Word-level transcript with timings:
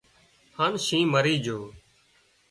هانَ 0.57 0.73
شينهن 0.85 1.11
مرِي 1.13 1.35
جھو 1.45 1.59